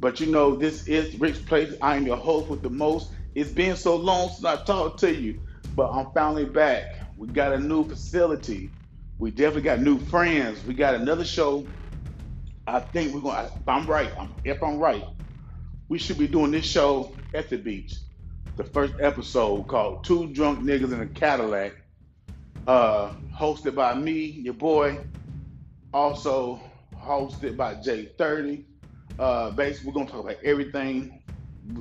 But 0.00 0.20
you 0.20 0.26
know, 0.26 0.54
this 0.54 0.86
is 0.86 1.18
Rick's 1.18 1.38
Place. 1.38 1.74
I 1.80 1.96
am 1.96 2.06
your 2.06 2.16
host 2.16 2.48
with 2.48 2.62
the 2.62 2.70
most. 2.70 3.10
It's 3.34 3.50
been 3.50 3.76
so 3.76 3.96
long 3.96 4.28
since 4.28 4.44
I 4.44 4.62
talked 4.64 5.00
to 5.00 5.12
you, 5.12 5.40
but 5.74 5.90
I'm 5.90 6.12
finally 6.12 6.44
back. 6.44 7.00
We 7.18 7.26
got 7.28 7.52
a 7.52 7.58
new 7.58 7.84
facility. 7.88 8.70
We 9.18 9.30
definitely 9.32 9.62
got 9.62 9.80
new 9.80 9.98
friends. 9.98 10.64
We 10.64 10.74
got 10.74 10.94
another 10.94 11.24
show. 11.24 11.66
I 12.66 12.80
think 12.80 13.12
we're 13.12 13.20
going. 13.20 13.36
to 13.36 13.52
If 13.52 13.68
I'm 13.68 13.86
right, 13.86 14.10
if 14.44 14.62
I'm 14.62 14.78
right, 14.78 15.04
we 15.88 15.98
should 15.98 16.18
be 16.18 16.28
doing 16.28 16.52
this 16.52 16.64
show 16.64 17.12
at 17.34 17.50
the 17.50 17.56
beach. 17.56 17.94
The 18.56 18.64
first 18.64 18.94
episode 19.00 19.66
called 19.66 20.04
Two 20.04 20.28
Drunk 20.28 20.60
Niggas 20.60 20.92
in 20.92 21.00
a 21.00 21.06
Cadillac, 21.06 21.72
uh, 22.68 23.12
hosted 23.36 23.74
by 23.74 23.94
me, 23.94 24.14
your 24.14 24.54
boy. 24.54 24.98
Also 25.92 26.60
hosted 26.96 27.56
by 27.56 27.74
J30. 27.74 28.64
Uh, 29.18 29.50
basically, 29.50 29.88
we're 29.88 29.94
gonna 29.94 30.10
talk 30.10 30.24
about 30.24 30.42
everything. 30.44 31.20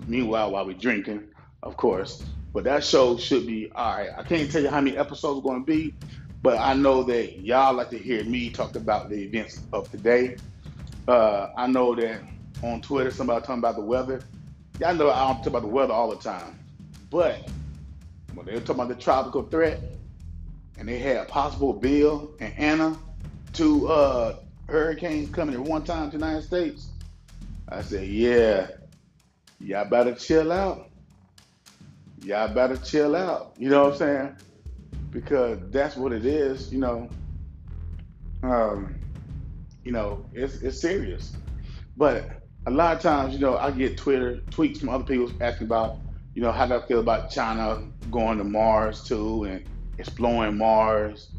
Meanwhile, 0.07 0.51
while 0.51 0.65
we're 0.65 0.77
drinking, 0.77 1.27
of 1.63 1.77
course. 1.77 2.24
But 2.53 2.65
that 2.65 2.84
show 2.84 3.17
should 3.17 3.48
be 3.48 3.72
all 3.74 3.98
right. 3.98 4.10
I 4.15 4.22
can't 4.24 4.51
tell 4.51 4.62
you 4.62 4.70
how 4.70 4.82
many 4.82 4.96
episodes 4.96 5.39
are 5.39 5.41
going 5.41 5.65
to 5.65 5.65
be, 5.65 5.93
but 6.43 6.60
I 6.60 6.75
know 6.75 7.01
that 7.03 7.39
y'all 7.39 7.74
like 7.74 7.89
to 7.89 7.98
hear 7.98 8.24
me 8.24 8.51
talk 8.51 8.75
about 8.75 9.10
the 9.10 9.15
events 9.15 9.62
of 9.72 9.89
today. 9.89 10.38
Uh, 11.08 11.50
I 11.58 11.67
know 11.67 11.96
that 11.96 12.22
on 12.62 12.82
Twitter, 12.82 13.10
somebody 13.10 13.41
talking 13.41 13.60
about 13.60 13.75
the 13.75 13.82
weather. 13.82 14.22
Y'all 14.79 14.93
know 14.93 15.10
I 15.10 15.27
don't 15.27 15.38
talk 15.38 15.48
about 15.48 15.62
the 15.63 15.67
weather 15.67 15.93
all 15.93 16.10
the 16.12 16.17
time, 16.17 16.60
but 17.10 17.50
when 18.36 18.46
they 18.46 18.53
were 18.53 18.60
talking 18.60 18.75
about 18.75 18.89
the 18.89 19.01
tropical 19.03 19.43
threat, 19.43 19.82
and 20.77 20.88
they 20.88 21.00
had 21.00 21.27
possible 21.27 21.74
Bill 21.74 22.32
and 22.39 22.53
Ana, 22.58 22.98
two 23.53 23.88
uh, 23.88 24.38
hurricanes 24.67 25.29
coming 25.29 25.55
at 25.55 25.62
one 25.62 25.84
time 25.84 26.12
to 26.12 26.17
the 26.17 26.25
United 26.25 26.46
States, 26.46 26.88
I 27.70 27.82
said, 27.82 28.08
yeah, 28.08 28.67
y'all 29.60 29.86
better 29.86 30.13
chill 30.15 30.51
out. 30.51 30.89
Y'all 32.23 32.53
better 32.53 32.77
chill 32.77 33.15
out. 33.15 33.53
You 33.57 33.69
know 33.69 33.83
what 33.83 33.93
I'm 33.93 33.97
saying? 33.97 34.35
Because 35.11 35.59
that's 35.69 35.95
what 35.95 36.13
it 36.13 36.25
is. 36.25 36.71
You 36.71 36.79
know, 36.79 37.09
um, 38.43 38.95
you 39.83 39.91
know, 39.91 40.25
it's 40.33 40.55
it's 40.61 40.79
serious. 40.79 41.35
But 41.97 42.43
a 42.65 42.71
lot 42.71 42.95
of 42.95 43.01
times, 43.01 43.33
you 43.33 43.39
know, 43.39 43.57
I 43.57 43.71
get 43.71 43.97
Twitter 43.97 44.41
tweets 44.49 44.79
from 44.79 44.89
other 44.89 45.03
people 45.03 45.31
asking 45.41 45.67
about, 45.67 45.97
you 46.33 46.41
know, 46.41 46.51
how 46.51 46.65
do 46.65 46.75
I 46.75 46.85
feel 46.87 46.99
about 46.99 47.29
China 47.29 47.83
going 48.09 48.37
to 48.37 48.43
Mars 48.43 49.03
too 49.03 49.43
and 49.43 49.65
exploring 49.97 50.57
Mars, 50.57 51.29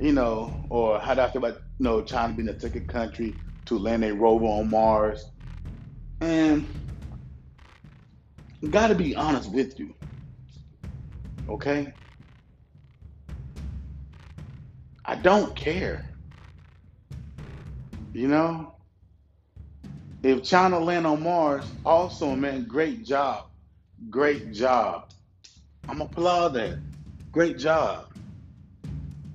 you 0.00 0.12
know, 0.12 0.64
or 0.70 0.98
how 0.98 1.14
do 1.14 1.20
I 1.20 1.30
feel 1.30 1.44
about, 1.44 1.60
you 1.78 1.84
know, 1.84 2.02
China 2.02 2.32
being 2.32 2.46
the 2.46 2.58
second 2.58 2.88
country 2.88 3.36
to 3.66 3.78
land 3.78 4.04
a 4.04 4.14
rover 4.14 4.46
on 4.46 4.70
Mars. 4.70 5.26
And 6.20 6.66
got 8.70 8.88
to 8.88 8.94
be 8.94 9.14
honest 9.14 9.50
with 9.52 9.78
you, 9.78 9.94
okay? 11.52 11.92
I 15.04 15.16
don't 15.16 15.54
care. 15.54 16.08
You 18.12 18.28
know, 18.28 18.74
if 20.22 20.42
China 20.42 20.78
land 20.78 21.06
on 21.06 21.22
Mars, 21.22 21.64
also, 21.84 22.34
man, 22.36 22.64
great 22.64 23.04
job. 23.04 23.46
Great 24.10 24.52
job. 24.52 25.10
I'm 25.88 26.00
applaud 26.00 26.54
that. 26.54 26.78
Great 27.30 27.58
job. 27.58 28.12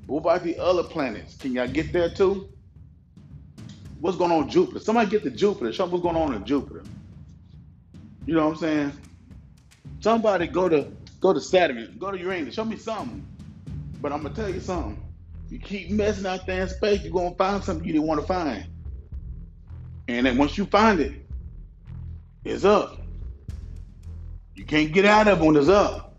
What 0.06 0.20
about 0.20 0.44
the 0.44 0.58
other 0.60 0.84
planets? 0.84 1.36
Can 1.36 1.54
y'all 1.54 1.68
get 1.68 1.92
there 1.92 2.10
too? 2.10 2.50
What's 4.00 4.18
going 4.18 4.32
on 4.32 4.48
Jupiter? 4.48 4.80
Somebody 4.80 5.10
get 5.10 5.24
to 5.24 5.32
Jupiter. 5.32 5.74
Show 5.74 5.88
what's 5.88 6.04
going 6.04 6.16
on 6.16 6.34
in 6.34 6.46
Jupiter. 6.46 6.84
You 8.26 8.36
know 8.36 8.46
what 8.46 8.54
I'm 8.54 8.60
saying? 8.60 8.92
Somebody 10.00 10.48
go 10.48 10.70
to 10.70 10.88
go 11.20 11.34
to 11.34 11.42
Saturn, 11.42 11.96
go 12.00 12.12
to 12.12 12.18
Uranus. 12.18 12.54
Show 12.54 12.66
me 12.66 12.78
something. 12.78 13.26
But 14.02 14.12
I'm 14.12 14.24
gonna 14.24 14.36
tell 14.36 14.50
you 14.50 14.60
something. 14.60 15.02
You 15.50 15.60
keep 15.60 15.90
messing 15.92 16.26
out 16.26 16.46
there 16.46 16.62
in 16.62 16.70
space, 16.70 17.04
you're 17.04 17.14
gonna 17.14 17.36
find 17.36 17.64
something 17.64 17.86
you 17.86 17.94
didn't 17.94 18.08
want 18.08 18.22
to 18.22 18.28
find. 18.28 18.66
And 20.08 20.26
then 20.26 20.38
once 20.38 20.58
you 20.58 20.66
find 20.66 21.00
it, 21.00 21.14
it's 22.44 22.64
up. 22.64 22.98
You 24.56 24.66
can't 24.66 24.92
get 24.92 25.06
out 25.06 25.28
of 25.28 25.42
it 25.42 25.46
when 25.46 25.56
it's 25.56 25.68
up. 25.68 26.16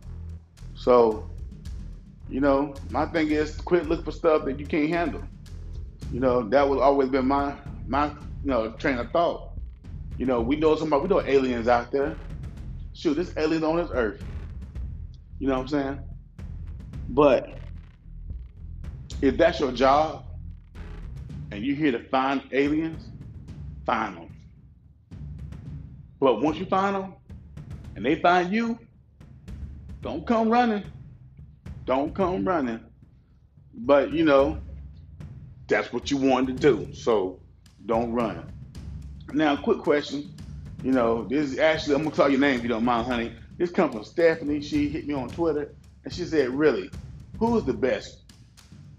So, 0.74 1.28
you 2.28 2.40
know, 2.40 2.74
my 2.90 3.06
thing 3.06 3.30
is 3.30 3.56
quit 3.56 3.88
looking 3.88 4.04
for 4.04 4.12
stuff 4.12 4.44
that 4.44 4.58
you 4.58 4.66
can't 4.66 4.88
handle. 4.88 5.22
You 6.12 6.20
know, 6.20 6.42
that 6.48 6.68
was 6.68 6.80
always 6.80 7.08
been 7.08 7.26
my 7.26 7.54
my 7.86 8.06
you 8.06 8.50
know 8.50 8.72
train 8.72 8.98
of 8.98 9.10
thought. 9.10 9.50
You 10.16 10.26
know, 10.26 10.40
we 10.40 10.56
know 10.56 10.74
somebody, 10.76 11.02
we 11.02 11.08
know 11.08 11.20
aliens 11.20 11.68
out 11.68 11.90
there. 11.90 12.16
Shoot, 12.92 13.14
there's 13.14 13.36
aliens 13.36 13.62
on 13.62 13.76
this 13.76 13.90
earth. 13.92 14.22
You 15.38 15.48
know 15.48 15.54
what 15.54 15.62
I'm 15.62 15.68
saying? 15.68 16.00
But 17.10 17.58
if 19.22 19.36
that's 19.36 19.60
your 19.60 19.72
job 19.72 20.24
and 21.50 21.64
you're 21.64 21.76
here 21.76 21.92
to 21.92 22.02
find 22.08 22.42
aliens, 22.52 23.08
find 23.86 24.16
them. 24.16 24.36
But 26.20 26.42
once 26.42 26.58
you 26.58 26.66
find 26.66 26.96
them 26.96 27.14
and 27.96 28.04
they 28.04 28.16
find 28.16 28.52
you, 28.52 28.78
don't 30.02 30.26
come 30.26 30.48
running. 30.48 30.84
Don't 31.84 32.14
come 32.14 32.46
running. 32.46 32.80
But 33.74 34.12
you 34.12 34.24
know, 34.24 34.60
that's 35.68 35.92
what 35.92 36.10
you 36.10 36.16
wanted 36.16 36.60
to 36.60 36.74
do. 36.74 36.92
So 36.92 37.40
don't 37.86 38.12
run. 38.12 38.52
Now, 39.32 39.56
quick 39.56 39.78
question. 39.78 40.34
You 40.82 40.92
know, 40.92 41.24
this 41.24 41.52
is 41.52 41.58
actually, 41.58 41.96
I'm 41.96 42.04
gonna 42.04 42.14
call 42.14 42.28
your 42.28 42.40
name 42.40 42.56
if 42.56 42.62
you 42.62 42.68
don't 42.68 42.84
mind, 42.84 43.06
honey. 43.06 43.32
This 43.58 43.70
comes 43.72 43.92
from 43.92 44.04
Stephanie. 44.04 44.60
She 44.62 44.88
hit 44.88 45.06
me 45.06 45.14
on 45.14 45.28
Twitter 45.28 45.74
and 46.04 46.12
she 46.12 46.24
said, 46.24 46.50
Really, 46.50 46.90
who's 47.38 47.64
the 47.64 47.74
best? 47.74 48.20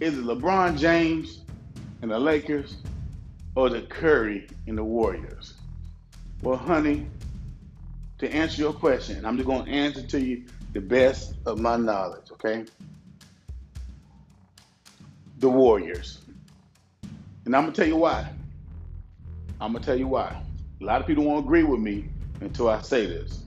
Is 0.02 0.18
it 0.18 0.24
LeBron 0.24 0.78
James 0.78 1.42
and 2.02 2.12
the 2.12 2.20
Lakers 2.20 2.78
or 3.56 3.70
the 3.70 3.82
Curry 3.84 4.48
and 4.68 4.78
the 4.78 4.84
Warriors? 4.84 5.54
Well, 6.42 6.58
honey, 6.58 7.08
to 8.20 8.32
answer 8.34 8.62
your 8.62 8.74
question, 8.74 9.26
I'm 9.26 9.38
just 9.38 9.48
gonna 9.48 9.72
answer 9.72 10.02
to 10.04 10.20
you 10.20 10.44
the 10.74 10.82
best 10.82 11.36
of 11.46 11.60
my 11.60 11.78
knowledge, 11.78 12.32
okay? 12.34 12.66
The 15.40 15.50
Warriors. 15.50 16.20
And 17.46 17.56
I'm 17.56 17.64
gonna 17.64 17.76
tell 17.76 17.88
you 17.88 17.96
why. 17.96 18.30
I'm 19.62 19.74
gonna 19.74 19.84
tell 19.84 19.98
you 19.98 20.08
why. 20.08 20.42
A 20.82 20.84
lot 20.84 21.00
of 21.00 21.08
people 21.08 21.24
won't 21.24 21.46
agree 21.46 21.64
with 21.64 21.80
me 21.80 22.10
until 22.42 22.70
I 22.70 22.82
say 22.82 23.06
this. 23.06 23.44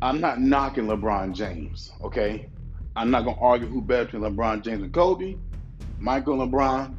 I'm 0.00 0.20
not 0.20 0.40
knocking 0.40 0.86
LeBron 0.86 1.34
James, 1.34 1.90
okay? 2.02 2.48
I'm 2.94 3.10
not 3.10 3.24
gonna 3.24 3.40
argue 3.40 3.66
who 3.66 3.82
better 3.82 4.04
between 4.04 4.22
LeBron 4.22 4.62
James 4.62 4.82
and 4.82 4.92
Kobe. 4.92 5.36
Michael 5.98 6.38
LeBron. 6.38 6.94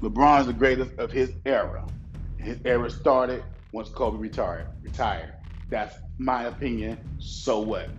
LeBron 0.00 0.40
is 0.40 0.46
the 0.46 0.52
greatest 0.52 0.98
of 0.98 1.12
his 1.12 1.32
era. 1.46 1.86
His 2.38 2.58
era 2.64 2.90
started 2.90 3.44
once 3.72 3.88
Kobe 3.90 4.18
retired. 4.18 4.66
Retired. 4.82 5.34
That's 5.68 5.94
my 6.18 6.44
opinion. 6.44 6.98
So 7.18 7.60
what? 7.60 7.90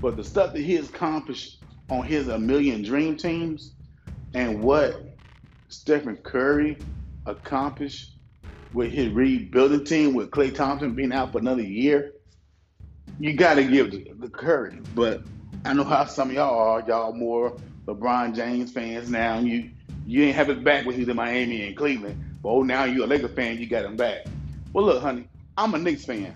But 0.00 0.16
the 0.16 0.24
stuff 0.24 0.54
that 0.54 0.62
he 0.62 0.74
has 0.76 0.88
accomplished 0.88 1.62
on 1.90 2.04
his 2.04 2.28
a 2.28 2.38
million 2.38 2.82
dream 2.82 3.16
teams 3.16 3.74
and 4.32 4.62
what 4.62 5.18
Stephen 5.68 6.16
Curry 6.16 6.78
accomplished 7.26 8.16
with 8.72 8.92
his 8.92 9.10
rebuilding 9.10 9.84
team 9.84 10.14
with 10.14 10.30
Klay 10.30 10.54
Thompson 10.54 10.94
being 10.94 11.12
out 11.12 11.32
for 11.32 11.38
another 11.38 11.62
year, 11.62 12.12
you 13.18 13.34
got 13.34 13.54
to 13.54 13.64
give 13.64 13.90
the, 13.90 14.28
Curry. 14.28 14.78
But 14.94 15.22
I 15.64 15.72
know 15.72 15.84
how 15.84 16.04
some 16.06 16.30
of 16.30 16.34
y'all 16.34 16.58
are. 16.58 16.84
Y'all 16.86 17.12
more 17.12 17.56
LeBron 17.86 18.34
James 18.34 18.72
fans 18.72 19.10
now. 19.10 19.38
You 19.38 19.70
you 20.06 20.24
ain't 20.24 20.36
have 20.36 20.50
it 20.50 20.64
back 20.64 20.84
when 20.84 20.94
he 20.94 21.00
was 21.02 21.08
in 21.08 21.16
Miami 21.16 21.66
and 21.66 21.76
Cleveland. 21.76 22.22
But 22.42 22.48
oh, 22.48 22.62
now 22.62 22.84
you're 22.84 23.04
a 23.04 23.06
Lakers 23.06 23.32
fan. 23.32 23.58
You 23.58 23.66
got 23.66 23.84
him 23.84 23.96
back. 23.96 24.26
Well, 24.72 24.84
look, 24.84 25.02
honey, 25.02 25.28
I'm 25.56 25.74
a 25.74 25.78
Knicks 25.78 26.04
fan. 26.04 26.34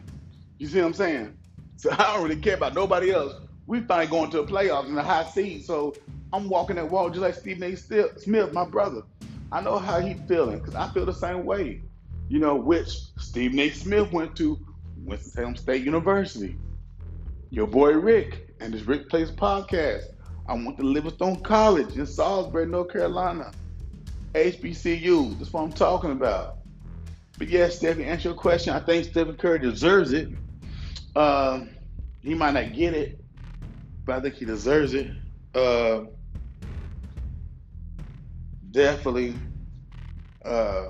You 0.58 0.68
see 0.68 0.80
what 0.80 0.86
I'm 0.86 0.94
saying? 0.94 1.36
So 1.76 1.90
I 1.98 2.14
don't 2.14 2.22
really 2.22 2.40
care 2.40 2.54
about 2.54 2.74
nobody 2.74 3.10
else. 3.10 3.34
We 3.66 3.80
finally 3.80 4.06
going 4.06 4.30
to 4.30 4.38
the 4.38 4.44
playoffs 4.44 4.86
in 4.86 4.94
the 4.94 5.02
high 5.02 5.24
seed. 5.24 5.64
So 5.64 5.94
I'm 6.32 6.48
walking 6.48 6.76
that 6.76 6.90
wall 6.90 7.08
just 7.08 7.20
like 7.20 7.34
Stephen 7.34 7.62
A. 7.64 7.76
Smith, 7.76 8.52
my 8.52 8.64
brother. 8.64 9.02
I 9.50 9.60
know 9.60 9.78
how 9.78 10.00
he 10.00 10.14
feeling 10.26 10.58
because 10.58 10.74
I 10.74 10.88
feel 10.90 11.06
the 11.06 11.12
same 11.12 11.44
way. 11.44 11.82
You 12.28 12.40
know, 12.40 12.56
which 12.56 12.88
Stephen 13.18 13.58
A. 13.60 13.70
Smith 13.70 14.12
went 14.12 14.36
to 14.36 14.58
Winston-Salem 15.04 15.56
State 15.56 15.84
University. 15.84 16.56
Your 17.50 17.66
boy 17.66 17.92
Rick 17.92 18.54
and 18.60 18.74
his 18.74 18.86
Rick's 18.86 19.08
Place 19.08 19.30
podcast. 19.30 20.02
I 20.48 20.54
went 20.54 20.76
to 20.78 20.82
Livingstone 20.82 21.42
College 21.42 21.96
in 21.96 22.06
Salisbury, 22.06 22.66
North 22.66 22.92
Carolina. 22.92 23.52
HBCU. 24.34 25.38
That's 25.38 25.52
what 25.52 25.62
I'm 25.62 25.72
talking 25.72 26.12
about. 26.12 26.58
But 27.38 27.48
yes, 27.48 27.76
Stephen, 27.76 28.02
answer 28.02 28.30
your 28.30 28.36
question. 28.36 28.74
I 28.74 28.80
think 28.80 29.04
Stephen 29.04 29.36
Curry 29.36 29.60
deserves 29.60 30.12
it. 30.12 30.28
Uh, 31.14 31.60
he 32.20 32.34
might 32.34 32.52
not 32.52 32.72
get 32.72 32.94
it, 32.94 33.20
but 34.04 34.16
I 34.16 34.20
think 34.20 34.34
he 34.34 34.44
deserves 34.44 34.94
it. 34.94 35.10
Uh, 35.54 36.04
definitely, 38.72 39.34
uh, 40.44 40.86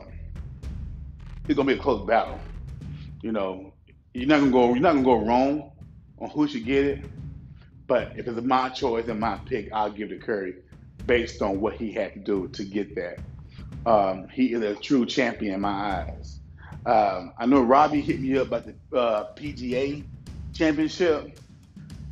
it's 1.47 1.55
gonna 1.55 1.67
be 1.67 1.79
a 1.79 1.83
close 1.83 2.07
battle. 2.07 2.41
You 3.23 3.33
know, 3.33 3.73
you're 4.15 4.27
not 4.27 4.41
gonna 4.41 4.51
go. 4.51 4.69
You're 4.69 4.81
not 4.81 4.95
gonna 4.95 5.05
go 5.05 5.25
wrong 5.25 5.71
on 6.19 6.31
who 6.31 6.49
should 6.49 6.65
get 6.65 6.85
it. 6.85 7.05
But 7.87 8.13
if 8.17 8.27
it's 8.27 8.41
my 8.43 8.69
choice 8.71 9.07
and 9.09 9.21
my 9.21 9.39
pick, 9.47 9.73
I'll 9.73 9.91
give 9.91 10.11
it 10.11 10.21
to 10.21 10.27
Curry 10.27 10.55
based 11.07 11.41
on 11.43 11.61
what 11.61 11.75
he 11.75 11.93
had 11.93 12.15
to 12.15 12.21
do 12.21 12.49
to 12.49 12.65
get 12.65 12.95
that. 12.97 13.19
Um, 13.87 14.29
he 14.29 14.53
is 14.53 14.63
a 14.63 14.75
true 14.75 15.07
champion 15.07 15.55
in 15.55 15.61
my 15.61 15.69
eyes. 15.69 16.41
Um, 16.85 17.33
I 17.39 17.47
know 17.47 17.63
Robbie 17.63 18.01
hit 18.01 18.21
me 18.21 18.37
up 18.39 18.49
about 18.49 18.65
the 18.65 18.99
uh, 18.99 19.35
PGA 19.35 20.05
championship, 20.53 21.39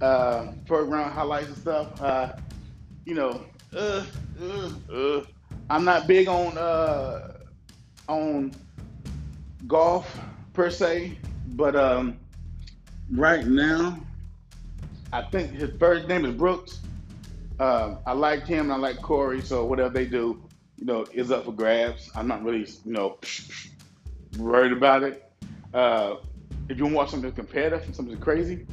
uh, 0.00 0.48
first 0.66 0.90
round 0.90 1.12
highlights 1.12 1.48
and 1.48 1.56
stuff. 1.56 2.02
Uh, 2.02 2.32
you 3.04 3.14
know, 3.14 3.44
uh, 3.74 4.04
uh, 4.40 4.70
uh, 4.92 5.24
I'm 5.70 5.84
not 5.84 6.06
big 6.06 6.28
on 6.28 6.56
uh, 6.58 7.38
on 8.08 8.52
golf 9.66 10.20
per 10.52 10.70
se, 10.70 11.18
but 11.48 11.74
um, 11.74 12.18
right 13.10 13.46
now, 13.46 13.98
I 15.12 15.22
think 15.22 15.52
his 15.52 15.70
first 15.78 16.08
name 16.08 16.24
is 16.24 16.34
Brooks. 16.34 16.80
Uh, 17.60 17.96
I 18.06 18.12
like 18.12 18.46
him 18.46 18.70
and 18.70 18.72
I 18.72 18.76
like 18.76 19.00
Corey, 19.00 19.40
so 19.40 19.64
whatever 19.64 19.90
they 19.90 20.06
do, 20.06 20.42
you 20.76 20.86
know, 20.86 21.06
is 21.12 21.30
up 21.30 21.44
for 21.44 21.52
grabs. 21.52 22.10
I'm 22.16 22.26
not 22.26 22.42
really, 22.42 22.66
you 22.84 22.92
know, 22.92 23.18
worried 24.38 24.72
about 24.72 25.02
it. 25.02 25.30
Uh, 25.72 26.16
if 26.68 26.78
you 26.78 26.84
want 26.84 26.92
to 26.92 26.96
watch 26.96 27.10
something 27.10 27.32
competitive, 27.32 27.94
something 27.94 28.18
crazy, 28.18 28.66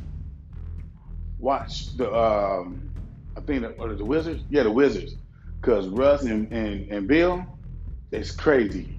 watch 1.40 1.96
the 1.98 2.12
um, 2.14 2.90
I 3.36 3.42
think 3.42 3.62
the, 3.62 3.70
or 3.72 3.94
the 3.94 4.06
Wizards. 4.06 4.44
Yeah, 4.50 4.64
the 4.64 4.72
Wizards, 4.72 5.16
because 5.60 5.88
Russ 5.88 6.24
and, 6.24 6.52
and 6.52 6.90
and 6.92 7.08
Beal, 7.08 7.46
it's 8.12 8.32
crazy. 8.32 8.98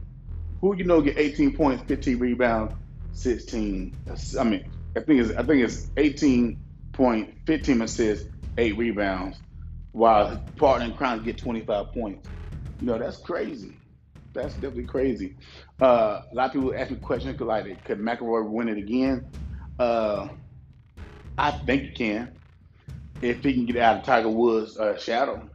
Who 0.61 0.77
you 0.77 0.85
know 0.85 1.01
get 1.01 1.18
18 1.18 1.57
points, 1.57 1.83
15 1.88 2.18
rebounds, 2.18 2.75
16. 3.12 3.97
I 4.38 4.45
mean, 4.45 4.64
I 4.97 5.01
think 5.01 5.21
it's 5.21 5.31
I 5.37 5.43
think 5.43 5.65
it's 5.65 5.91
18 5.97 6.59
point, 6.93 7.35
15 7.47 7.83
assists, 7.83 8.29
eight 8.59 8.77
rebounds, 8.77 9.41
while 9.93 10.45
partner 10.59 10.87
in 10.87 10.93
crime 10.95 11.25
get 11.25 11.39
25 11.39 11.87
points. 11.95 12.29
You 12.81 12.87
know, 12.89 12.99
that's 12.99 13.19
crazy. 13.19 13.81
That's 14.35 14.55
definitely 14.55 14.87
crazy. 14.87 15.37
Uh, 15.81 16.21
a 16.31 16.35
lot 16.35 16.47
of 16.47 16.53
people 16.53 16.75
ask 16.77 16.91
me 16.91 16.97
questions 16.99 17.41
like, 17.41 17.85
could 17.85 17.99
McIlroy 17.99 18.51
win 18.51 18.69
it 18.69 18.79
again? 18.79 19.27
Uh, 19.79 20.29
I 21.37 21.51
think 21.51 21.83
he 21.83 21.93
can. 21.93 22.33
If 23.21 23.43
he 23.43 23.55
can 23.55 23.67
get 23.67 23.77
out 23.77 23.99
of 23.99 24.05
Tiger 24.05 24.31
Woods' 24.31 24.79
uh, 24.79 24.99
shadow, 24.99 25.49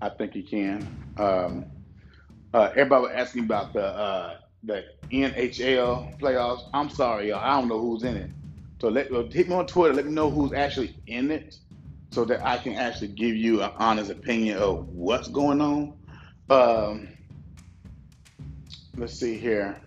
I 0.00 0.10
think 0.10 0.32
he 0.32 0.42
can. 0.42 0.88
Um, 1.16 1.66
uh, 2.52 2.70
everybody 2.70 3.02
was 3.02 3.12
asking 3.14 3.44
about 3.44 3.72
the 3.72 3.84
uh, 3.84 4.34
the 4.64 4.84
NHL 5.10 6.18
playoffs. 6.18 6.68
I'm 6.72 6.90
sorry, 6.90 7.28
y'all. 7.28 7.38
I 7.38 7.60
don't 7.60 7.68
know 7.68 7.80
who's 7.80 8.02
in 8.02 8.16
it. 8.16 8.30
So 8.80 8.88
let 8.88 9.10
hit 9.32 9.48
me 9.48 9.54
on 9.54 9.66
Twitter. 9.66 9.94
Let 9.94 10.06
me 10.06 10.12
know 10.12 10.30
who's 10.30 10.52
actually 10.52 10.96
in 11.06 11.30
it, 11.30 11.58
so 12.10 12.24
that 12.24 12.44
I 12.44 12.58
can 12.58 12.74
actually 12.74 13.08
give 13.08 13.34
you 13.34 13.62
an 13.62 13.70
honest 13.78 14.10
opinion 14.10 14.58
of 14.58 14.88
what's 14.88 15.28
going 15.28 15.60
on. 15.60 15.94
Um, 16.50 17.08
let's 18.96 19.14
see 19.14 19.38
here. 19.38 19.80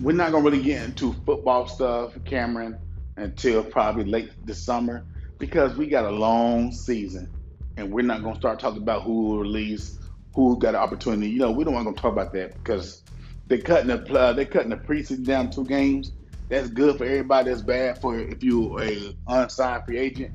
We're 0.00 0.16
not 0.16 0.32
gonna 0.32 0.44
really 0.44 0.62
get 0.62 0.82
into 0.82 1.12
football 1.26 1.68
stuff, 1.68 2.12
Cameron, 2.24 2.78
until 3.16 3.62
probably 3.62 4.04
late 4.04 4.30
this 4.46 4.62
summer 4.62 5.04
because 5.38 5.76
we 5.76 5.86
got 5.86 6.04
a 6.04 6.10
long 6.10 6.72
season, 6.72 7.28
and 7.76 7.92
we're 7.92 8.02
not 8.04 8.22
gonna 8.22 8.36
start 8.36 8.60
talking 8.60 8.82
about 8.82 9.02
who 9.02 9.22
will 9.22 9.38
release, 9.38 9.99
who 10.34 10.58
got 10.58 10.70
an 10.70 10.80
opportunity. 10.80 11.30
You 11.30 11.40
know, 11.40 11.50
we 11.50 11.64
don't 11.64 11.74
want 11.74 11.94
to 11.94 12.00
talk 12.00 12.12
about 12.12 12.32
that 12.34 12.54
because 12.54 13.02
they're 13.46 13.58
cutting 13.58 13.88
the 13.88 14.18
uh, 14.18 14.32
they're 14.32 14.44
cutting 14.44 14.70
the 14.70 14.76
preseason 14.76 15.24
down 15.24 15.50
two 15.50 15.64
games. 15.64 16.12
That's 16.48 16.68
good 16.68 16.98
for 16.98 17.04
everybody. 17.04 17.50
That's 17.50 17.62
bad 17.62 18.00
for 18.00 18.18
if 18.18 18.42
you're 18.42 18.82
a 18.82 19.14
unsigned 19.26 19.84
free 19.84 19.98
agent. 19.98 20.32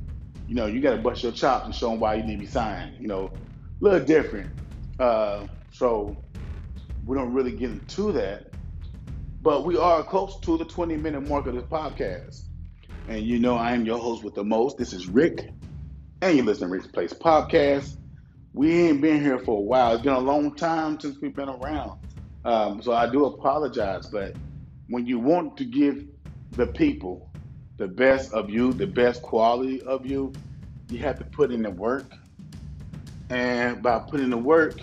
You 0.47 0.55
know, 0.55 0.65
you 0.65 0.79
got 0.79 0.91
to 0.91 1.01
bust 1.01 1.23
your 1.23 1.31
chops 1.31 1.65
and 1.65 1.73
show 1.73 1.89
them 1.89 1.99
why 1.99 2.15
you 2.15 2.23
need 2.23 2.36
to 2.36 2.39
be 2.39 2.45
signed. 2.45 2.97
You 2.99 3.08
know, 3.08 3.31
a 3.31 3.84
little 3.84 3.99
different. 3.99 4.51
Uh, 4.99 5.47
so 5.71 6.15
we 7.05 7.17
don't 7.17 7.34
really 7.34 7.51
get 7.51 7.71
into 7.71 8.12
that, 8.13 8.51
but 9.41 9.65
we 9.65 9.77
are 9.77 10.03
close 10.03 10.39
to 10.41 10.58
the 10.58 10.65
20 10.65 10.97
minute 10.97 11.27
mark 11.27 11.47
of 11.47 11.55
this 11.55 11.63
podcast. 11.63 12.43
And 13.08 13.21
you 13.23 13.39
know, 13.39 13.55
I 13.55 13.73
am 13.73 13.86
your 13.86 13.99
host 13.99 14.23
with 14.23 14.36
the 14.36 14.43
most. 14.43 14.77
This 14.77 14.93
is 14.93 15.08
Rick, 15.08 15.49
and 16.21 16.36
you're 16.36 16.45
listening 16.45 16.69
to 16.69 16.73
Rick's 16.73 16.88
Place 16.88 17.13
Podcast. 17.13 17.97
We 18.56 18.72
ain't 18.88 19.02
been 19.02 19.22
here 19.22 19.38
for 19.38 19.58
a 19.58 19.62
while. 19.62 19.96
It's 19.96 20.04
been 20.04 20.13
a 20.13 20.20
long 20.20 20.56
time 20.56 20.98
since 20.98 21.20
we've 21.20 21.36
been 21.36 21.50
around. 21.50 22.00
Um, 22.46 22.82
so 22.82 22.94
I 22.94 23.06
do 23.06 23.26
apologize, 23.26 24.08
but 24.08 24.34
when 24.88 25.06
you 25.06 25.20
want 25.20 25.58
to 25.58 25.65
give 25.65 26.06
the 26.52 26.65
people 26.65 27.30
the 27.76 27.89
best 27.89 28.32
of 28.32 28.50
you, 28.50 28.72
the 28.72 28.88
best 28.88 29.22
quality 29.22 29.82
of 29.82 30.06
you, 30.06 30.32
you 30.89 31.00
have 31.00 31.20
to 31.20 31.26
put 31.26 31.52
in 31.52 31.63
the 31.63 31.70
work. 31.70 32.10
And 33.30 33.84
by 33.84 34.00
putting 34.00 34.30
the 34.30 34.38
work, 34.38 34.80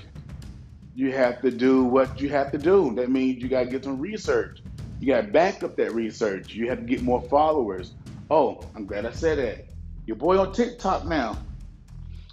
you 0.94 1.10
have 1.12 1.40
to 1.40 1.50
do 1.50 1.82
what 1.82 2.20
you 2.20 2.28
have 2.28 2.52
to 2.52 2.58
do. 2.58 2.94
That 2.96 3.10
means 3.10 3.42
you 3.42 3.48
got 3.48 3.64
to 3.64 3.70
get 3.70 3.84
some 3.84 3.98
research. 3.98 4.58
You 5.00 5.06
got 5.06 5.22
to 5.22 5.28
back 5.28 5.62
up 5.62 5.76
that 5.76 5.94
research. 5.94 6.52
You 6.52 6.68
have 6.68 6.80
to 6.80 6.84
get 6.84 7.00
more 7.00 7.22
followers. 7.22 7.94
Oh, 8.30 8.60
I'm 8.76 8.84
glad 8.84 9.06
I 9.06 9.12
said 9.12 9.38
that. 9.38 9.64
Your 10.04 10.16
boy 10.16 10.36
on 10.36 10.52
TikTok 10.52 11.06
now. 11.06 11.38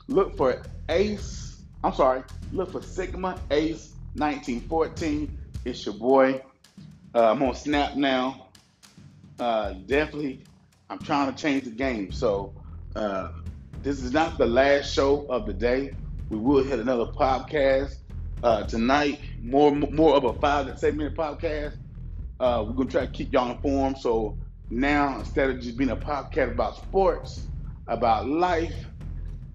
Look 0.10 0.36
for 0.36 0.62
Ace. 0.89 1.62
I'm 1.84 1.93
sorry. 1.93 2.23
Look 2.52 2.71
for 2.71 2.82
Sigma 2.82 3.39
Ace 3.52 3.93
1914. 4.15 5.38
It's 5.65 5.86
your 5.86 5.95
boy. 5.95 6.41
Uh, 7.13 7.32
I'm 7.32 7.41
on 7.43 7.56
Snap 7.56 7.95
now. 7.95 8.47
Uh, 9.39 9.73
definitely, 9.86 10.43
I'm 10.89 10.99
trying 10.99 11.34
to 11.34 11.41
change 11.41 11.63
the 11.63 11.71
game. 11.71 12.12
So 12.12 12.54
uh, 12.95 13.30
this 13.82 14.04
is 14.04 14.12
not 14.12 14.38
the 14.38 14.45
last 14.45 14.93
show 14.93 15.25
of 15.28 15.45
the 15.45 15.54
day. 15.54 15.93
We 16.30 16.38
will 16.38 16.63
hit 16.63 16.80
another 16.80 17.06
podcast 17.06 17.95
uh, 18.43 18.63
tonight. 18.63 19.19
More 19.41 19.71
more 19.71 20.15
of 20.15 20.23
a 20.25 20.34
five 20.34 20.67
to 20.67 20.78
seven 20.78 20.97
minute 20.97 21.15
podcast. 21.15 21.78
Uh, 22.39 22.63
we're 22.67 22.73
gonna 22.73 22.89
try 22.89 23.06
to 23.06 23.12
keep 23.12 23.32
y'all 23.32 23.52
informed. 23.52 23.97
So 23.97 24.38
now 24.69 25.19
instead 25.19 25.49
of 25.49 25.62
just 25.62 25.78
being 25.78 25.89
a 25.91 25.95
podcast 25.95 26.52
about 26.52 26.78
sports, 26.78 27.47
about 27.88 28.28
life, 28.28 28.86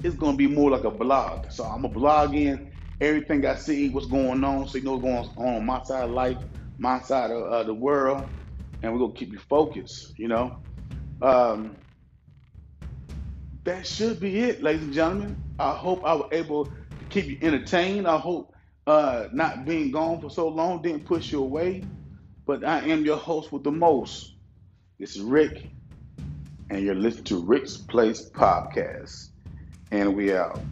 it's 0.05 0.17
gonna 0.17 0.37
be 0.37 0.47
more 0.47 0.71
like 0.71 0.85
a 0.85 0.91
blog. 0.91 1.51
So 1.51 1.65
I'm 1.65 1.85
a 1.87 1.89
blog 1.89 2.35
in 2.35 2.71
everything 3.01 3.45
I 3.47 3.57
see, 3.57 3.89
what's 3.89 4.07
going 4.07 4.45
on, 4.45 4.69
so 4.69 4.77
you 4.77 4.85
know 4.85 4.97
what's 4.97 5.29
going 5.35 5.49
on 5.49 5.57
on 5.57 5.67
my 5.67 5.83
side 5.83 6.05
of 6.05 6.11
life, 6.11 6.37
my 6.79 7.01
side 7.01 7.31
of 7.31 7.43
uh, 7.51 7.63
the 7.63 7.73
world, 7.73 8.29
and 8.83 8.93
we're 8.93 8.99
gonna 8.99 9.15
keep 9.15 9.33
you 9.33 9.39
focused. 9.39 10.19
You 10.19 10.29
know. 10.29 10.59
Um, 11.23 11.75
that 13.65 13.87
should 13.87 14.21
be 14.21 14.41
it, 14.41 14.63
ladies 14.63 14.83
and 14.83 14.93
gentlemen. 14.93 15.43
I 15.59 15.71
hope 15.71 16.05
I 16.05 16.13
was 16.13 16.29
able 16.33 16.67
to 16.67 16.73
keep 17.09 17.25
you 17.25 17.39
entertained. 17.41 18.07
I 18.07 18.19
hope 18.19 18.53
uh, 18.87 19.29
not 19.33 19.65
being 19.65 19.91
gone 19.91 20.21
for 20.21 20.29
so 20.29 20.49
long 20.49 20.83
didn't 20.83 21.07
push 21.07 21.33
you 21.33 21.41
away, 21.41 21.83
but 22.45 22.63
I 22.63 22.81
am 22.81 23.07
your 23.07 23.17
host 23.17 23.53
with 23.53 23.65
the 23.65 23.73
most. 23.73 24.35
This 24.99 25.17
is 25.17 25.23
Rick, 25.23 25.71
and 26.69 26.83
you're 26.83 26.95
listening 26.95 27.25
to 27.25 27.39
Rick's 27.39 27.79
Place 27.79 28.29
Podcast. 28.29 29.31
And 29.91 30.15
we 30.15 30.35
out. 30.35 30.63